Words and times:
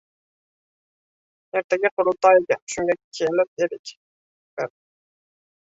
—Ertaga 1.61 1.91
qurultoy 1.99 2.39
ekan, 2.41 2.63
shunga 2.77 2.97
kelib 3.21 3.65
edik. 3.67 3.95
Bir 4.63 4.71